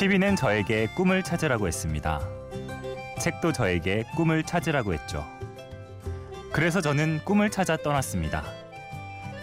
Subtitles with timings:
[0.00, 2.26] TV는 저에게 꿈을 찾으라고 했습니다.
[3.20, 5.26] 책도 저에게 꿈을 찾으라고 했죠.
[6.54, 8.42] 그래서 저는 꿈을 찾아 떠났습니다.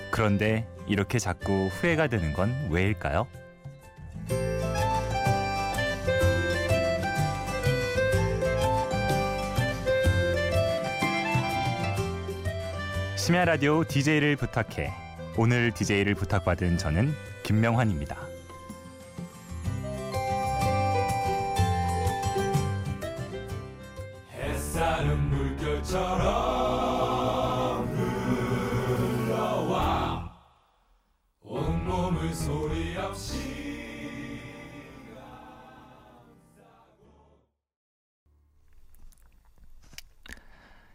[0.09, 3.27] 그런데 이렇게 자꾸 후회가 되는 건 왜일까요?
[13.15, 14.91] 심야 라디오 DJ를 부탁해.
[15.37, 17.13] 오늘 DJ를 부탁받은 저는
[17.43, 18.36] 김명환입니다.
[25.87, 27.87] 물결처럼
[29.25, 30.31] 흘러와
[31.41, 33.37] 온몸을 소리 없이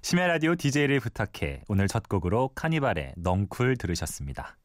[0.02, 4.58] 심야 라디오 DJ를 부탁해 오늘 첫 곡으로 카니발의 넝쿨 들으셨습니다.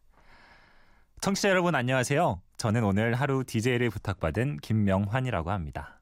[1.21, 2.41] 청취자 여러분 안녕하세요.
[2.57, 5.96] 저는 오늘 하루 DJ를 부탁받은 김명환이라고 합니다.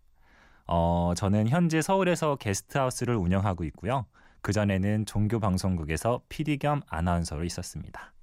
[0.67, 4.05] 어, 저는 현재 서울에서 게스트하우스를 운영하고 있고요.
[4.41, 8.13] 그전에는 종교방송국에서 PD 겸 아나운서로 있었습니다.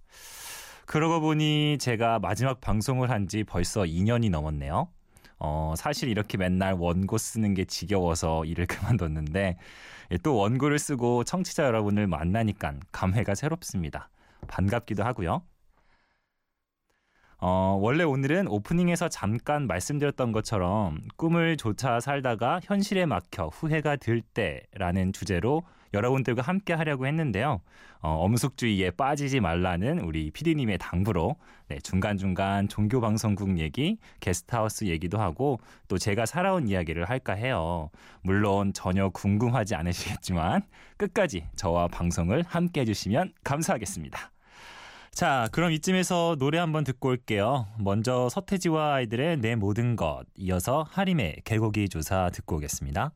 [0.86, 4.88] 그러고 보니 제가 마지막 방송을 한 지 벌써 2년이 넘었네요.
[5.38, 9.56] 어, 사실 이렇게 맨날 원고 쓰는 게 지겨워서 일을 그만뒀는데
[10.12, 14.08] 예, 또 원고를 쓰고 청취자 여러분을 만나니까 감회가 새롭습니다.
[14.48, 15.42] 반갑기도 하고요.
[17.44, 25.12] 어, 원래 오늘은 오프닝에서 잠깐 말씀드렸던 것처럼 꿈을 조차 살다가 현실에 막혀 후회가 들 때라는
[25.12, 27.60] 주제로 여러분들과 함께 하려고 했는데요.
[28.00, 31.34] 어, 엄숙주의에 빠지지 말라는 우리 피디님의 당부로
[31.66, 37.90] 네, 중간중간 종교방송국 얘기, 게스트하우스 얘기도 하고 또 제가 살아온 이야기를 할까 해요.
[38.22, 40.62] 물론 전혀 궁금하지 않으시겠지만
[40.96, 44.31] 끝까지 저와 방송을 함께 해주시면 감사하겠습니다.
[45.14, 47.66] 자, 그럼 이쯤에서 노래 한번 듣고 올게요.
[47.78, 53.12] 먼저 서태지와 아이들의 내 모든 것, 이어서 하림의 개고기 조사 듣고 오겠습니다.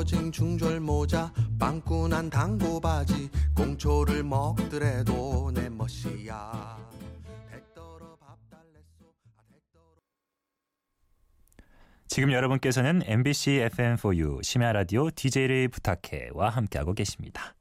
[0.00, 6.78] 떨어진 중절 모자 빵꾸난 당고 바지 공초를 먹더라도 내 멋이야
[12.06, 17.54] 지금 여러분께서는 MBC FM4U 심야 라디오 DJ를 부탁해와 함께하고 계십니다.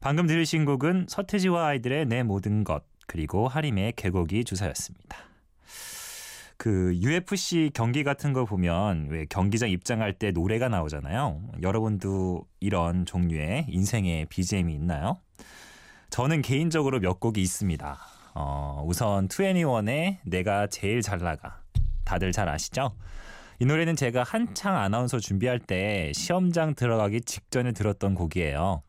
[0.00, 5.29] 방금 들으신 곡은 서태지와 아이들의 내 모든 것 그리고 하림의 개곡이 주사였습니다.
[6.60, 11.40] 그 UFC 경기 같은 거 보면 왜 경기장 입장할 때 노래가 나오잖아요.
[11.62, 15.16] 여러분도 이런 종류의 인생의 BGM이 있나요?
[16.10, 17.98] 저는 개인적으로 몇 곡이 있습니다.
[18.34, 21.62] 어, 우선 2NE1의 내가 제일 잘 나가.
[22.04, 22.94] 다들 잘 아시죠?
[23.58, 28.82] 이 노래는 제가 한창 아나운서 준비할 때 시험장 들어가기 직전에 들었던 곡이에요.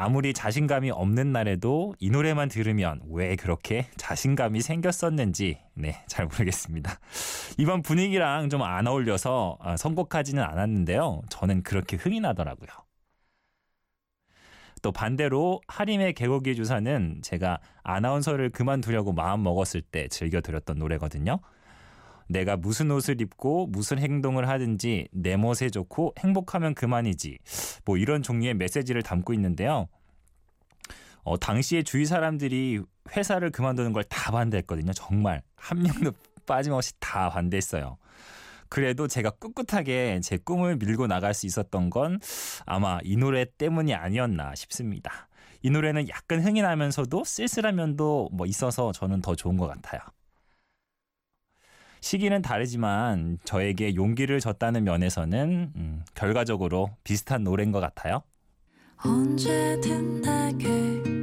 [0.00, 7.00] 아무리 자신감이 없는 날에도 이 노래만 들으면 왜 그렇게 자신감이 생겼었는지 네, 잘 모르겠습니다.
[7.58, 11.22] 이번 분위기랑 좀 안 어울려서 아, 선곡하지는 않았는데요.
[11.30, 12.68] 저는 그렇게 흥이 나더라고요.
[14.82, 21.40] 또 반대로 하림의 개고기 주사는 제가 아나운서를 그만두려고 마음 먹었을 때 즐겨 들었던 노래거든요.
[22.28, 27.38] 내가 무슨 옷을 입고 무슨 행동을 하든지 내 멋에 좋고 행복하면 그만이지.
[27.84, 29.88] 뭐 이런 종류의 메시지를 담고 있는데요.
[31.22, 32.80] 어, 당시에 주위 사람들이
[33.14, 34.92] 회사를 그만두는 걸 다 반대했거든요.
[34.92, 36.12] 정말 한 명도
[36.46, 37.98] 빠짐없이 다 반대했어요.
[38.70, 42.18] 그래도 제가 꿋꿋하게 제 꿈을 밀고 나갈 수 있었던 건
[42.66, 45.28] 아마 이 노래 때문이 아니었나 싶습니다.
[45.62, 50.00] 이 노래는 약간 흥이 나면서도 쓸쓸한 면도 뭐 있어서 저는 더 좋은 것 같아요.
[52.00, 58.22] 시기는 다르지만 저에게 용기를 줬다는 면에서는 음, 결과적으로 비슷한 노래인 것 같아요.
[59.04, 61.17] 언제든 내게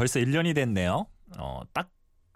[0.00, 1.06] 벌써 1년이 됐네요.
[1.36, 1.90] 어, 딱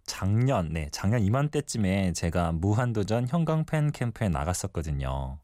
[0.05, 5.39] 작년, 네, 작년 이맘때쯤에 제가 무한도전 형광펜 캠프에 나갔었거든요.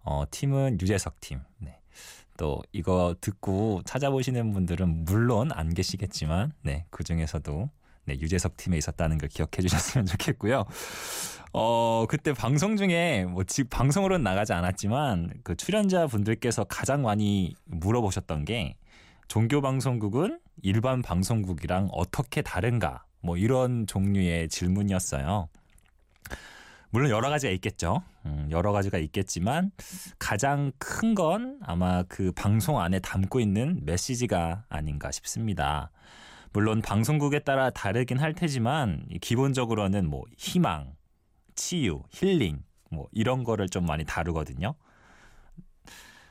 [0.00, 1.40] 어, 팀은 유재석 팀.
[1.56, 1.80] 네.
[2.36, 7.70] 또 이거 듣고 찾아보시는 분들은 물론 안 계시겠지만, 네, 그 중에서도
[8.04, 10.66] 네, 유재석 팀에 있었다는 걸 기억해 주셨으면 좋겠고요.
[11.54, 18.76] 어, 그때 방송 중에 뭐집 방송으로는 나가지 않았지만 그 출연자 분들께서 가장 많이 물어보셨던 게
[19.28, 23.04] 종교 방송국은 일반 방송국이랑 어떻게 다른가?
[23.20, 25.48] 뭐 이런 종류의 질문이었어요.
[26.90, 28.02] 물론 여러 가지가 있겠죠.
[28.24, 29.72] 음, 여러 가지가 있겠지만
[30.18, 35.90] 가장 큰 건 아마 그 방송 안에 담고 있는 메시지가 아닌가 싶습니다.
[36.52, 40.94] 물론 방송국에 따라 다르긴 할 테지만 기본적으로는 뭐 희망,
[41.56, 44.74] 치유, 힐링 뭐 이런 거를 좀 많이 다루거든요.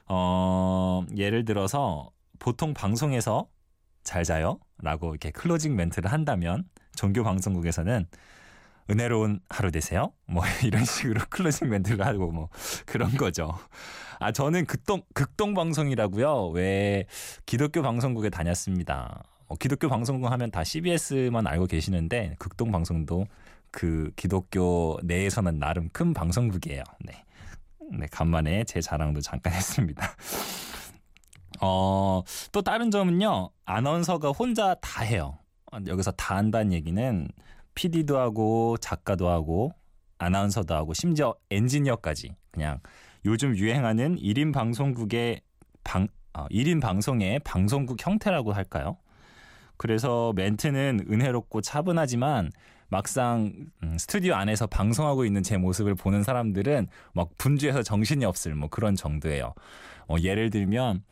[0.08, 2.10] 어, 예를 들어서
[2.40, 3.48] 보통 방송에서
[4.04, 4.60] 잘 자요?
[4.82, 6.66] 라고 이렇게 closing 멘트를 한다면
[6.96, 8.06] 종교 방송국에서는
[8.90, 10.12] 은혜로운 하루 되세요?
[10.26, 12.50] 뭐 이런 식으로 closing 멘트를 하고 뭐
[12.86, 13.58] 그런 거죠.
[14.20, 16.50] 아 저는 극동 극동 방송이라고요.
[16.50, 17.06] 왜
[17.46, 19.24] 기독교 방송국에 다녔습니다.
[19.48, 23.26] 어, 기독교 방송국 하면 다 CBS만 알고 계시는데 극동 방송도
[23.72, 26.84] 그 기독교 내에서는 나름 큰 방송국이에요.
[27.00, 27.24] 네.
[27.92, 30.16] 네, 간만에 제 자랑도 잠깐 했습니다.
[31.62, 33.50] 어, 또 다른 점은요.
[33.66, 35.38] 아나운서가 혼자 다 해요.
[35.72, 37.28] 어, 여기서 다 한다는 얘기는
[37.76, 39.72] PD도 하고 작가도 하고
[40.18, 42.80] 아나운서도 하고 심지어 엔지니어까지 그냥
[43.26, 45.42] 요즘 유행하는 1인 방송국의
[45.84, 48.98] 방 어, 1인 방송의 방송국 형태라고 할까요?
[49.78, 52.52] 그래서 멘트는 은혜롭고 차분하지만
[52.90, 53.52] 막상
[53.82, 58.96] 음, 스튜디오 안에서 방송하고 있는 제 모습을 보는 사람들은 막 분주해서 정신이 없을 뭐 그런
[58.96, 59.54] 정도예요.
[60.08, 61.04] 어, 예를 들면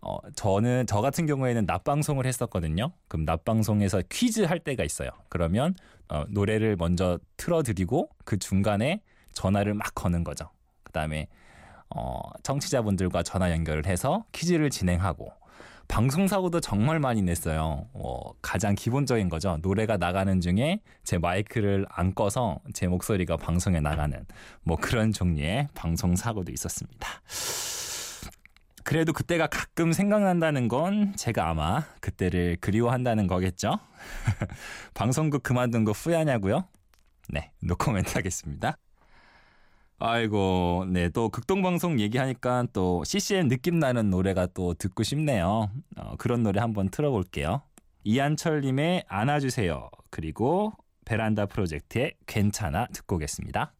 [0.00, 2.92] 어, 저는 저 같은 경우에는 낮 방송을 했었거든요.
[3.08, 5.10] 그럼 낮 방송에서 퀴즈 할 때가 있어요.
[5.28, 5.74] 그러면
[6.08, 9.02] 어, 노래를 먼저 틀어드리고 그 중간에
[9.32, 10.50] 전화를 막 거는 거죠.
[10.82, 11.28] 그 다음에
[11.90, 15.32] 어, 청취자분들과 전화 연결을 해서 퀴즈를 진행하고
[15.88, 17.86] 방송 사고도 정말 많이 냈어요.
[17.94, 19.58] 어, 가장 기본적인 거죠.
[19.62, 24.24] 노래가 나가는 중에 제 마이크를 안 꺼서 제 목소리가 방송에 나가는
[24.62, 27.08] 뭐 그런 종류의 방송 사고도 있었습니다.
[28.88, 33.78] 그래도 그때가 가끔 생각난다는 건 제가 아마 그때를 그리워한다는 거겠죠?
[34.94, 36.66] 방송국 그만둔 거 후회하냐고요?
[37.28, 38.78] 네, 노코멘트 하겠습니다.
[39.98, 45.70] 아이고, 네, 또 극동방송 얘기하니까 또 CCM 느낌 나는 노래가 또 듣고 싶네요.
[45.98, 47.60] 어, 그런 노래 한번 틀어볼게요.
[48.04, 49.90] 이한철님의 안아주세요.
[50.08, 50.72] 그리고
[51.04, 53.70] 베란다 프로젝트의 괜찮아 듣고 오겠습니다.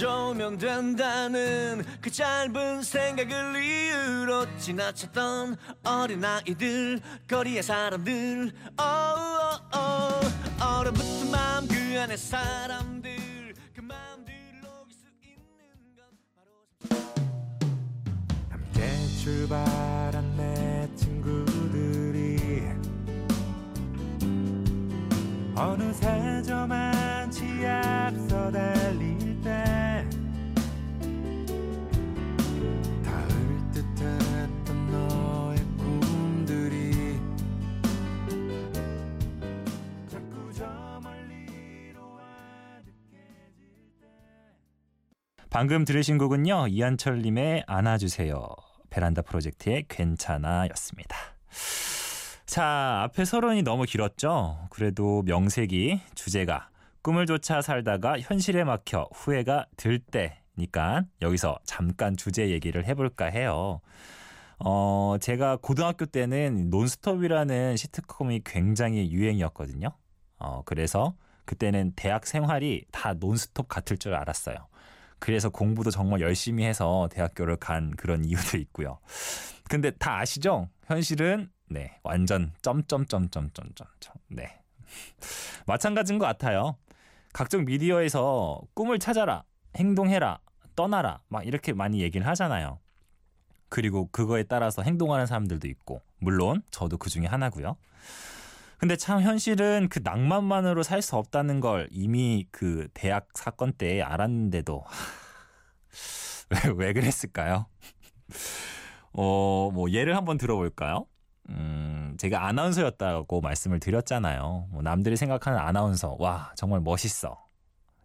[0.00, 10.26] 좋으면 된다는 그 짧은 생각을 이유로 지나쳤던 어린아이들 거리의 사람들 oh.
[10.58, 16.48] 얼어붙은 마음 그 안에 사람들 그 마음들을 녹일 수 있는 건 바로
[18.48, 18.88] 함께
[19.22, 22.40] 출발한 내 친구들이
[25.54, 28.79] 어느새 저만치 앞서 달
[45.50, 46.68] 방금 들으신 곡은요.
[46.68, 48.46] 이한철 님의 안아주세요.
[48.88, 51.16] 베란다 프로젝트의 괜찮아였습니다.
[52.46, 54.68] 자, 앞에 서론이 너무 길었죠?
[54.70, 56.70] 그래도 명색이 주제가
[57.02, 63.80] 꿈을 쫓아 살다가 현실에 막혀 후회가 들 때니까 여기서 잠깐 주제 얘기를 해볼까 해요.
[64.60, 69.88] 어, 제가 고등학교 때는 논스톱이라는 시트콤이 굉장히 유행이었거든요.
[70.38, 71.14] 어, 그래서
[71.44, 74.69] 그때는 대학 생활이 다 논스톱 같을 줄 알았어요.
[75.20, 78.98] 그래서 공부도 정말 열심히 해서 대학교를 간 그런 이유도 있고요.
[79.68, 80.68] 근데 다 아시죠?
[80.86, 83.86] 현실은 네, 완전 점점점점점점
[84.28, 84.60] 네.
[85.66, 86.76] 마찬가지인 것 같아요.
[87.32, 89.44] 각종 미디어에서 꿈을 찾아라,
[89.76, 90.40] 행동해라,
[90.74, 92.80] 떠나라 막 이렇게 많이 얘기를 하잖아요.
[93.68, 97.76] 그리고 그거에 따라서 행동하는 사람들도 있고 물론 저도 그 중에 하나고요.
[98.80, 104.84] 근데 참 현실은 그 낭만만으로 살 수 없다는 걸 이미 그 대학 사건 때 알았는데도
[106.48, 107.66] 왜, 왜 그랬을까요?
[109.12, 111.06] 어, 뭐 예를 한번 들어볼까요?
[111.50, 114.68] 음, 제가 아나운서였다고 말씀을 드렸잖아요.
[114.70, 117.44] 뭐 남들이 생각하는 아나운서, 와, 정말 멋있어.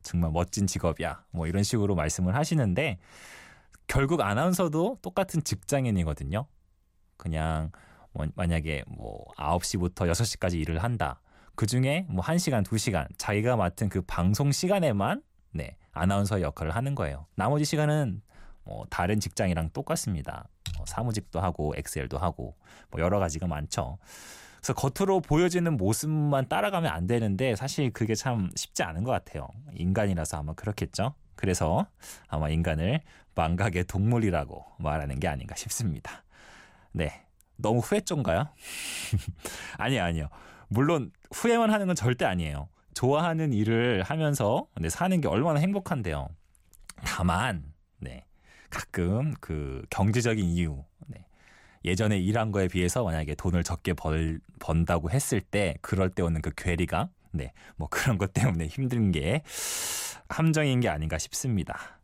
[0.02, 1.24] 정말 멋진 직업이야.
[1.32, 2.98] 뭐 이런 식으로 말씀을 하시는데,
[3.88, 6.48] 결국 아나운서도 똑같은 직장인이거든요.
[7.18, 7.82] 그냥, 뭐
[8.36, 11.22] 만약에 뭐 9시부터 6시까지 일을 한다.
[11.56, 17.26] 그 중에 뭐 1시간, 2시간, 자기가 맡은 그 방송 시간에만, 네, 아나운서 역할을 하는 거예요.
[17.36, 18.22] 나머지 시간은
[18.64, 20.50] 뭐 다른 직장이랑 똑같습니다.
[20.78, 22.56] 뭐 사무직도 하고 엑셀도 하고
[22.92, 23.98] 뭐 여러 가지가 많죠.
[24.58, 29.48] 그래서 겉으로 보여지는 모습만 따라가면 안 되는데 사실 그게 참 쉽지 않은 것 같아요.
[29.76, 31.14] 인간이라서 아마 그렇겠죠.
[31.36, 31.86] 그래서
[32.28, 33.02] 아마 인간을
[33.36, 36.24] 망각의 동물이라고 말하는 게 아닌가 싶습니다.
[36.92, 37.26] 네.
[37.58, 38.48] 너무 후회점가요?
[39.78, 40.30] 아니요, 아니요.
[40.68, 42.70] 물론 후회만 하는 건 절대 아니에요.
[42.94, 46.30] 좋아하는 일을 하면서 네, 사는 게 얼마나 행복한데요.
[47.04, 48.26] 다만, 네.
[48.70, 51.26] 가끔 그 경제적인 이유, 네.
[51.84, 56.52] 예전에 일한 거에 비해서 만약에 돈을 적게 벌, 번다고 했을 때 그럴 때 오는 그
[56.56, 59.44] 괴리가 네, 뭐 그런 것 때문에 힘든 게
[60.30, 62.00] 함정인 게 아닌가 싶습니다.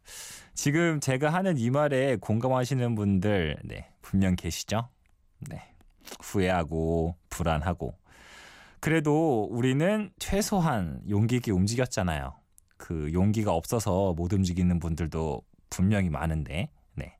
[0.53, 4.89] 지금 제가 하는 이 말에 공감하시는 분들 네, 분명 계시죠?
[5.49, 5.73] 네.
[6.21, 7.95] 후회하고 불안하고
[8.81, 12.33] 그래도 우리는 최소한 용기 있게 움직였잖아요.
[12.77, 17.15] 그 용기가 없어서 못 움직이는 분들도 분명히 많은데, 네.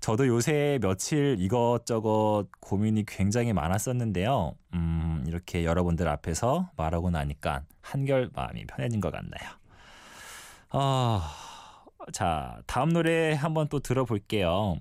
[0.00, 4.54] 저도 요새 며칠 이것저것 고민이 굉장히 많았었는데요.
[4.74, 9.50] 음, 이렇게 여러분들 앞에서 말하고 나니까 한결 마음이 편해진 것 같나요.
[10.70, 11.34] 아,
[12.12, 14.76] 자, 다음 노래 한번 또 들어볼게요.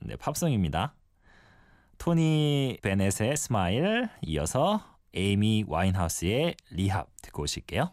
[0.00, 0.94] 네, 팝송입니다.
[1.98, 4.80] 토니 베넷의 Smile 이어서
[5.14, 7.90] 에이미 와인하우스의 Rehab 듣고 오실게요.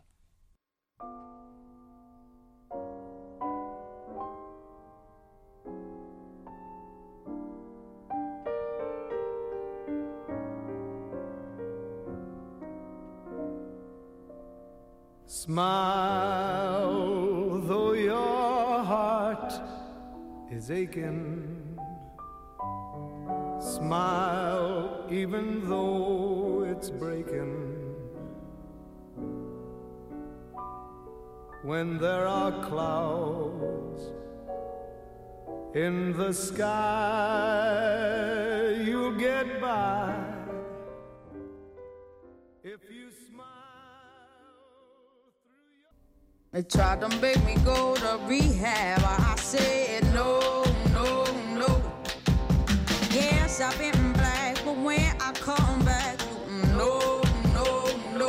[15.25, 15.71] Smile,
[17.67, 19.51] though your heart
[20.51, 21.52] is aching.
[23.83, 27.53] Smile, even though it's breaking.
[31.63, 34.03] When there are clouds
[35.75, 36.69] in the sky,
[38.85, 40.15] you'll get by
[42.63, 43.47] if you smile.
[46.53, 49.01] They tried to make me go to rehab.
[49.03, 50.72] I said no.
[53.53, 56.17] Yes, I've been black, but when I come back,
[56.75, 57.21] no,
[57.53, 57.85] no,
[58.17, 58.25] no.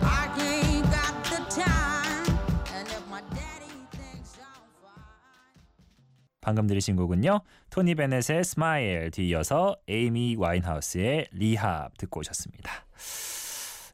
[0.00, 2.26] I ain't got the time,
[2.74, 5.04] and if my daddy thinks I'm fine.
[6.40, 7.42] 방금 들으신 곡은요.
[7.70, 12.68] 토니 베넷의 스마일 뒤이어서 에이미 와인하우스의 리합 듣고 오셨습니다.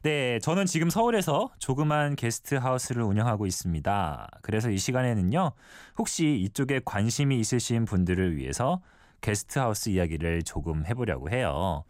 [0.01, 4.29] 네, 저는 지금 서울에서 조그만 게스트 하우스를 운영하고 있습니다.
[4.41, 5.51] 그래서 이 시간에는요.
[5.99, 8.81] 혹시 이쪽에 관심이 있으신 분들을 위해서
[9.21, 11.83] 게스트 하우스 이야기를 조금 해보려고 해요.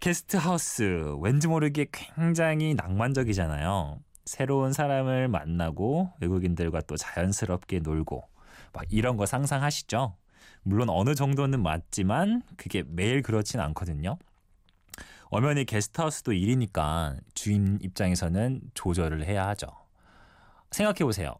[0.00, 4.00] 게스트 하우스 왠지 모르게 굉장히 낭만적이잖아요.
[4.24, 8.22] 새로운 사람을 만나고 외국인들과 또 자연스럽게 놀고
[8.72, 10.16] 막 이런 거 상상하시죠?
[10.62, 14.18] 물론 어느 정도는 맞지만 그게 매일 그렇진 않거든요.
[15.26, 19.66] 엄연히 게스트하우스도 일이니까 주인 입장에서는 조절을 해야 하죠.
[20.70, 21.34] 생각해 보세요.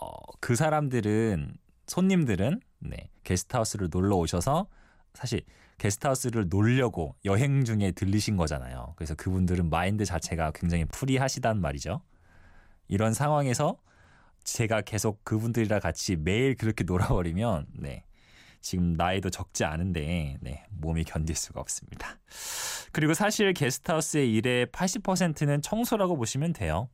[0.00, 0.10] 어,
[0.40, 4.66] 그 사람들은 손님들은 네, 게스트하우스를 놀러 오셔서
[5.14, 5.42] 사실
[5.78, 8.94] 게스트하우스를 놀려고 여행 중에 들리신 거잖아요.
[8.96, 12.00] 그래서 그분들은 마인드 자체가 굉장히 프리하시단 말이죠.
[12.88, 13.78] 이런 상황에서
[14.44, 18.04] 제가 계속 그분들이랑 같이 매일 그렇게 놀아버리면 네.
[18.60, 22.18] 지금 나이도 적지 않은데 네, 몸이 견딜 수가 없습니다.
[22.92, 26.88] 그리고 사실 게스트하우스의 일의 80%는 청소라고 보시면 돼요.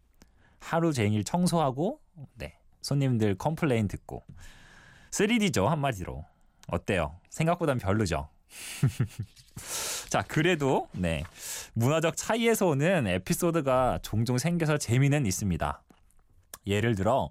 [0.61, 2.01] 하루 종일 청소하고
[2.35, 4.25] 네, 손님들 complain 듣고
[5.11, 6.25] 3D죠 한마디로
[6.69, 7.17] 어때요?
[7.31, 8.29] 생각보단 별로죠.
[10.09, 11.23] 자 그래도 네
[11.75, 15.83] 문화적 차이에서 오는 에피소드가 종종 생겨서 재미는 있습니다.
[16.67, 17.31] 예를 들어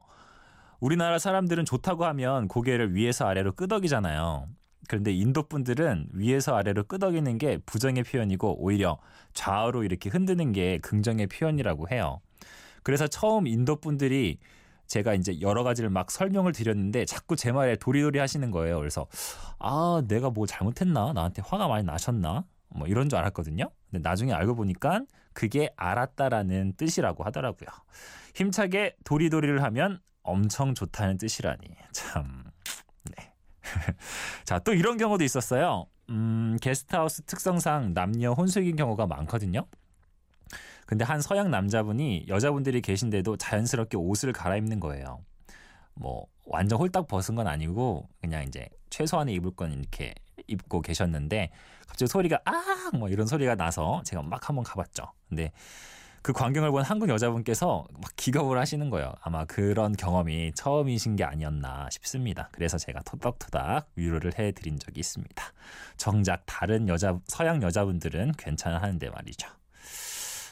[0.80, 4.48] 우리나라 사람들은 좋다고 하면 고개를 위에서 아래로 끄덕이잖아요.
[4.88, 9.00] 그런데 인도 분들은 위에서 아래로 끄덕이는 게 부정의 표현이고 오히려
[9.34, 12.22] 좌우로 이렇게 흔드는 게 긍정의 표현이라고 해요.
[12.84, 14.38] 그래서 처음 인도 분들이
[14.88, 18.78] 제가 이제 여러 가지를 막 설명을 드렸는데 자꾸 제 말에 도리도리 하시는 거예요.
[18.80, 19.08] 그래서
[19.60, 23.70] 아 내가 뭐 잘못했나 나한테 화가 많이 나셨나 뭐 이런 줄 알았거든요.
[23.90, 25.02] 근데 나중에 알고 보니까
[25.34, 27.70] 그게 알았다라는 뜻이라고 하더라고요.
[28.36, 32.44] 힘차게 도리도리를 하면 엄청 좋다는 뜻이라니 참
[33.16, 33.34] 네.
[34.46, 35.88] 자, 또 이런 경우도 있었어요.
[36.10, 39.66] 음, 게스트하우스 특성상 남녀 혼숙인 경우가 많거든요.
[40.88, 45.20] 근데 한 서양 남자분이 여자분들이 계신데도 자연스럽게 옷을 갈아입는 거예요.
[45.94, 50.16] 뭐 완전 홀딱 벗은 건 아니고 그냥 이제 최소한의 입을 건 이렇게
[50.48, 51.52] 입고 계셨는데
[51.88, 55.12] 갑자기 소리가 아뭐 이런 소리가 나서 제가 막 한번 가봤죠.
[55.28, 55.52] 근데
[56.22, 59.14] 그 광경을 본 한국 여자분께서 막 기겁을 하시는 거예요.
[59.22, 62.48] 아마 그런 경험이 처음이신 게 아니었나 싶습니다.
[62.54, 65.44] 그래서 제가 토닥토닥 위로를 해드린 적이 있습니다.
[65.98, 69.50] 정작 다른 여자 서양 여자분들은 괜찮아 하는데 말이죠.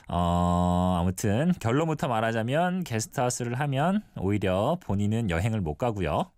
[0.07, 6.31] 어, 아무튼 결론부터 말하자면 게스트하우스를 하면 오히려 본인은 여행을 못 가고요.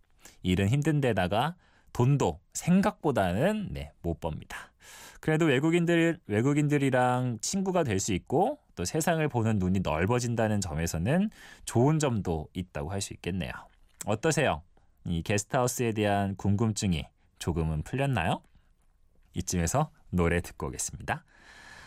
[0.43, 1.55] 일은 힘든데다가
[1.93, 4.71] 돈도 생각보다는 네, 못 법니다.
[5.19, 11.29] 그래도 외국인들 외국인들이랑 친구가 될 수 있고 또 세상을 보는 눈이 넓어진다는 점에서는
[11.65, 13.51] 좋은 점도 있다고 할 수 있겠네요.
[14.05, 14.61] 어떠세요?
[15.05, 17.05] 이 게스트하우스에 대한 궁금증이
[17.39, 18.41] 조금은 풀렸나요?
[19.33, 21.23] 이쯤에서 노래 듣고 오겠습니다.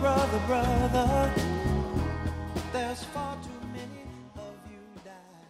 [0.00, 1.34] Brother, brother,
[2.72, 5.46] there's far too many of you dying.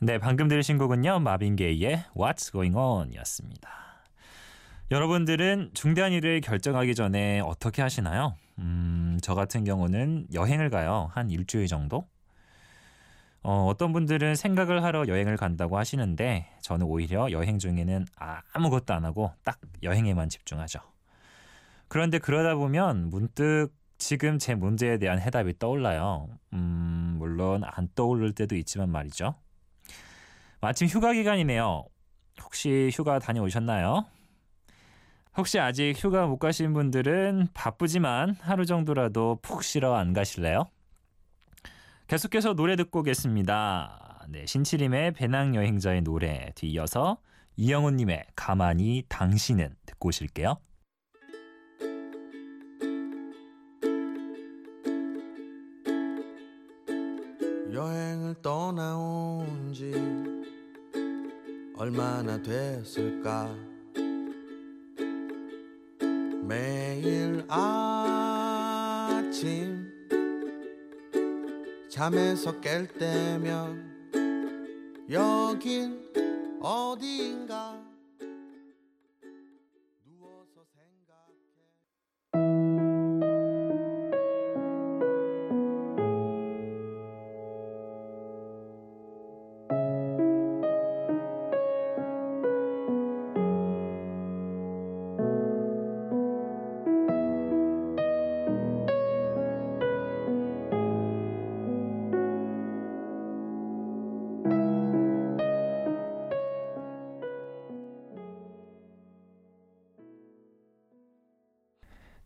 [0.00, 1.20] 네, 방금 들으신 곡은요.
[1.20, 3.70] 마빈 게이의 What's Going On이었습니다.
[4.90, 8.34] 여러분들은 중대한 일을 결정하기 전에 어떻게 하시나요?
[8.58, 11.08] 음, 저 같은 경우는 여행을 가요.
[11.12, 12.08] 한 일주일 정도?
[13.44, 18.06] 어, 어떤 분들은 생각을 하러 여행을 간다고 하시는데 저는 오히려 여행 중에는
[18.52, 20.80] 아무것도 안 하고 딱 여행에만 집중하죠.
[21.88, 26.28] 그런데 그러다 보면 문득 지금 제 문제에 대한 해답이 떠올라요.
[26.52, 29.34] 음, 물론 안 떠오를 때도 있지만 말이죠.
[30.60, 31.84] 마침 휴가 기간이네요.
[32.42, 34.04] 혹시 휴가 다녀오셨나요?
[35.36, 40.64] 혹시 아직 휴가 못 가신 분들은 바쁘지만 하루 정도라도 푹 쉬러 안 가실래요?
[42.08, 44.26] 계속해서 노래 듣고 오겠습니다.
[44.30, 47.18] 네, 신치림의 배낭여행자의 노래 뒤이어서
[47.56, 50.58] 이영훈님의 가만히 당신은 듣고 오실게요.
[57.78, 59.94] 여행을 떠나온 지
[61.76, 63.54] 얼마나 됐을까?
[66.42, 68.58] 매일 아침
[71.88, 73.86] 잠에서 깰 때면
[75.08, 76.02] 여긴
[76.60, 77.67] 어디인가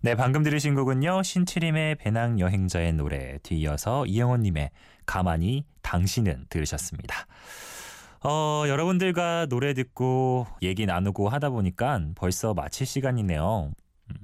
[0.04, 1.22] 네, 방금 들으신 곡은요.
[1.22, 4.70] 신치림의 배낭 여행자의 노래 뒤이어서 이영호님의
[5.06, 7.26] 가만히 당신은 들으셨습니다.
[8.24, 13.70] 어, 여러분들과 노래 듣고 얘기 나누고 하다 보니까 벌써 마칠 시간이네요.
[14.10, 14.16] 음.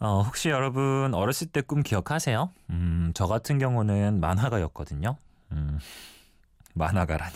[0.00, 2.50] 어, 혹시 여러분 어렸을 때 꿈 기억하세요?
[2.70, 5.16] 음, 저 같은 경우는 만화가였거든요.
[5.52, 5.78] 음,
[6.74, 7.34] 만화가라니.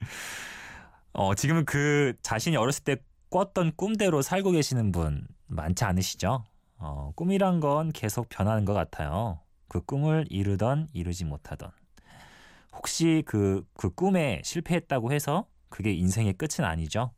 [1.14, 2.96] 어, 지금은 그 자신이 어렸을 때
[3.30, 6.44] 꿨던 꿈대로 살고 계시는 분 많지 않으시죠?
[6.78, 9.40] 어, 꿈이란 건 계속 변하는 것 같아요.
[9.68, 11.70] 그 꿈을 이루던 이루지 못하던.
[12.72, 17.12] 혹시 그, 그 꿈에 실패했다고 해서 그게 인생의 끝은 아니죠?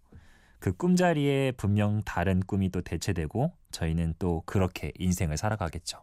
[0.58, 5.98] 그 꿈자리에 분명 다른 꿈이 또 대체되고 저희는 또 그렇게 인생을 살아가겠죠.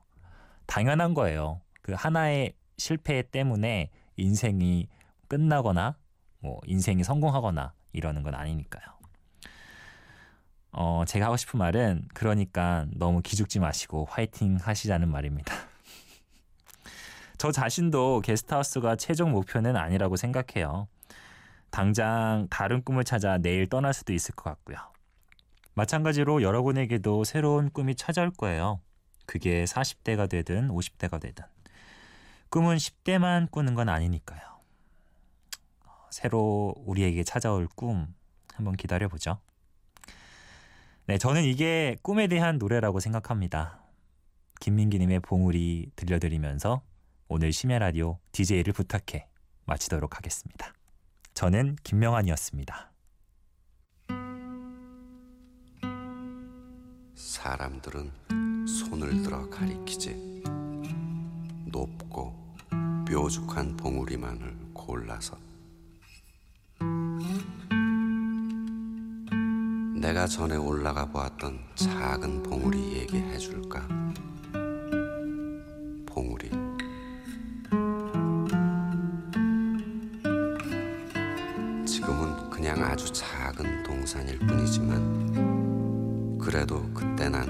[0.68, 1.62] 당연한 거예요.
[1.82, 4.88] 그 하나의 실패 때문에 인생이
[5.28, 5.98] 끝나거나
[6.40, 9.01] 뭐 인생이 성공하거나 이러는 건 아니니까요.
[10.72, 15.54] 어, 제가 하고 싶은 말은 그러니까 너무 기죽지 마시고 화이팅 하시자는 말입니다.
[17.38, 20.88] 저 자신도 게스트하우스가 최종 목표는 아니라고 생각해요.
[21.72, 24.78] 당장 다른 꿈을 찾아 내일 떠날 수도 있을 것 같고요.
[25.74, 28.82] 마찬가지로 여러분에게도 새로운 꿈이 찾아올 거예요.
[29.26, 31.46] 그게 40대가 되든 50대가 되든.
[32.50, 34.42] 꿈은 10대만 꾸는 건 아니니까요.
[36.10, 38.14] 새로 우리에게 찾아올 꿈
[38.54, 39.40] 한번 기다려 보죠.
[41.12, 43.84] 네, 저는 이게 꿈에 대한 노래라고 생각합니다.
[44.62, 46.84] 김민기님의 봉우리 들려드리면서
[47.28, 49.28] 오늘 심야 라디오 DJ를 부탁해
[49.66, 50.74] 마치도록 하겠습니다.
[51.34, 52.94] 저는 김명환이었습니다.
[57.14, 58.12] 사람들은
[58.66, 60.44] 손을 들어 가리키지
[61.66, 62.56] 높고
[63.06, 65.38] 뾰족한 봉우리만을 골라서
[70.02, 73.88] 내가 전에 올라가 보았던 작은 봉우리 얘기해 줄까?
[76.08, 76.50] 봉우리
[81.86, 84.98] 지금은 그냥 아주 작은 동산일 뿐이지만
[86.40, 87.46] 그래도 그때 난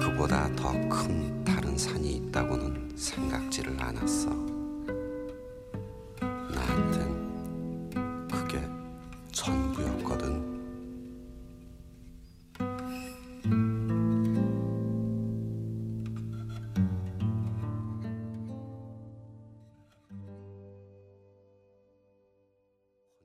[0.00, 4.49] 그보다 더 큰 다른 산이 있다고는 생각지를 않았어.